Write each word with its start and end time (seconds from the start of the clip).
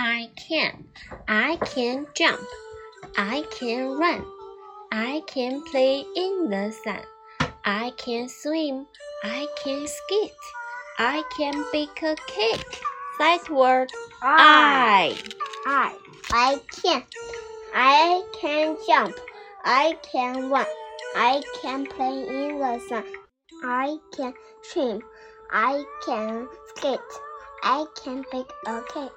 I 0.00 0.30
can. 0.36 0.84
I 1.26 1.56
can 1.56 2.06
jump. 2.14 2.40
I 3.16 3.42
can 3.50 3.98
run. 3.98 4.24
I 4.92 5.22
can 5.26 5.60
play 5.64 6.04
in 6.14 6.50
the 6.50 6.72
sun. 6.84 7.02
I 7.64 7.90
can 7.96 8.28
swim. 8.28 8.86
I 9.24 9.48
can 9.60 9.88
skate. 9.88 10.44
I 11.00 11.24
can 11.36 11.64
bake 11.72 12.00
a 12.04 12.14
cake. 12.28 12.80
Sight 13.18 13.50
word 13.50 13.90
I. 14.22 15.18
I. 15.66 15.96
I 16.30 16.60
can. 16.80 17.02
I 17.74 18.22
can 18.40 18.76
jump. 18.86 19.16
I 19.64 19.98
can 20.12 20.48
run. 20.48 20.66
I 21.16 21.42
can 21.60 21.86
play 21.86 22.22
in 22.22 22.60
the 22.60 22.78
sun. 22.88 23.04
I 23.64 23.96
can 24.16 24.32
swim. 24.62 25.02
I 25.50 25.82
can 26.06 26.46
skate. 26.76 27.00
I 27.64 27.84
can 28.00 28.24
bake 28.30 28.52
a 28.64 28.80
cake. 28.94 29.10